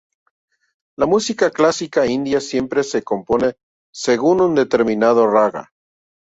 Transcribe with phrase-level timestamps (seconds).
[1.03, 3.53] La música clásica india siempre se compone
[4.07, 5.67] según un determinado "raga".